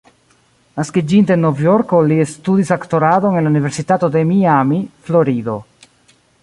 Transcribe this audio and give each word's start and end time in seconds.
Naskiĝinte 0.79 1.35
en 1.37 1.43
Novjorko, 1.47 1.99
li 2.13 2.17
studis 2.33 2.73
aktoradon 2.79 3.39
en 3.41 3.49
la 3.49 3.53
Universitato 3.55 4.13
de 4.17 4.27
Miami, 4.33 4.85
Florido. 5.11 5.63